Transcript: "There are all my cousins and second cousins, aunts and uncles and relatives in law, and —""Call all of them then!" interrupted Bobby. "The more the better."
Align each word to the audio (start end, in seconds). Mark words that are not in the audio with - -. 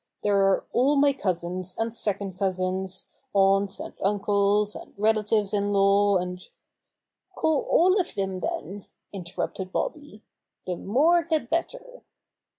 "There 0.23 0.35
are 0.39 0.65
all 0.73 0.95
my 0.95 1.13
cousins 1.13 1.75
and 1.77 1.93
second 1.93 2.35
cousins, 2.35 3.09
aunts 3.35 3.79
and 3.79 3.93
uncles 4.01 4.73
and 4.75 4.95
relatives 4.97 5.53
in 5.53 5.71
law, 5.71 6.17
and 6.17 6.41
—""Call 7.37 7.61
all 7.69 8.01
of 8.01 8.15
them 8.15 8.39
then!" 8.39 8.87
interrupted 9.13 9.71
Bobby. 9.71 10.23
"The 10.65 10.75
more 10.75 11.27
the 11.29 11.41
better." 11.41 12.01